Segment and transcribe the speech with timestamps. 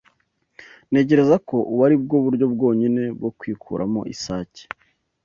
[0.89, 4.63] Ntekereza ko ubu aribwo buryo bwonyine bwo kwikuramo isake.